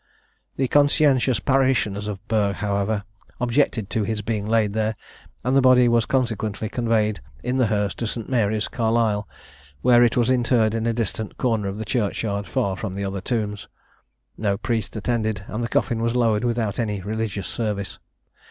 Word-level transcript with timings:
The 0.55 0.67
conscientious 0.67 1.39
parishioners 1.39 2.07
of 2.07 2.27
Burgh, 2.27 2.53
however, 2.55 3.03
objected 3.39 3.87
to 3.91 4.01
his 4.03 4.23
being 4.23 4.47
laid 4.47 4.73
there, 4.73 4.95
and 5.43 5.55
the 5.55 5.61
body 5.61 5.87
was 5.87 6.07
consequently 6.07 6.69
conveyed 6.69 7.19
in 7.43 7.57
the 7.57 7.67
hearse 7.67 7.93
to 7.97 8.07
St. 8.07 8.27
Mary's, 8.27 8.67
Carlisle, 8.67 9.27
where 9.83 10.01
it 10.01 10.17
was 10.17 10.31
interred 10.31 10.73
in 10.73 10.87
a 10.87 10.91
distant 10.93 11.37
corner 11.37 11.67
of 11.67 11.77
the 11.77 11.85
churchyard, 11.85 12.47
far 12.47 12.75
from 12.75 12.95
the 12.95 13.05
other 13.05 13.21
tombs. 13.21 13.67
No 14.39 14.57
priest 14.57 14.95
attended, 14.95 15.43
and 15.47 15.63
the 15.63 15.69
coffin 15.69 16.01
was 16.01 16.15
lowered 16.15 16.45
without 16.45 16.79
any 16.79 17.01
religious 17.01 17.45
service. 17.45 17.99